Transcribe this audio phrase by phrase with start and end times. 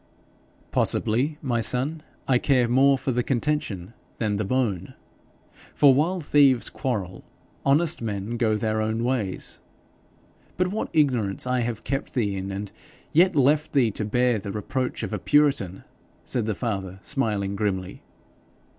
[0.71, 4.95] 'Possibly, my son, I care more for the contention than the bone,
[5.75, 7.23] for while thieves quarrel
[7.63, 9.59] honest men go their own ways.
[10.57, 12.71] But what ignorance I have kept thee in, and
[13.13, 15.83] yet left thee to bear the reproach of a puritan!'
[16.25, 18.01] said the father, smiling grimly.